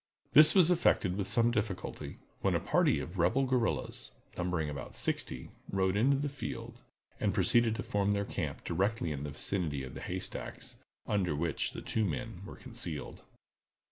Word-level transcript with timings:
This 0.33 0.55
was 0.55 0.71
effected 0.71 1.15
with 1.15 1.29
some 1.29 1.51
difficulty, 1.51 2.17
when 2.39 2.55
a 2.55 2.59
party 2.59 2.99
of 2.99 3.19
rebel 3.19 3.45
guerrillas, 3.45 4.09
numbering 4.35 4.67
about 4.67 4.95
sixty, 4.95 5.51
rode 5.69 5.95
into 5.95 6.17
the 6.17 6.27
field, 6.27 6.79
and 7.19 7.35
proceeded 7.35 7.75
to 7.75 7.83
form 7.83 8.13
their 8.13 8.25
camp 8.25 8.63
directly 8.63 9.11
in 9.11 9.21
the 9.25 9.29
vicinity 9.29 9.83
of 9.83 9.93
the 9.93 10.01
hay 10.01 10.17
stacks, 10.17 10.77
under 11.05 11.35
which 11.35 11.73
the 11.73 11.83
two 11.83 12.03
men 12.03 12.41
were 12.47 12.55
concealed. 12.55 13.21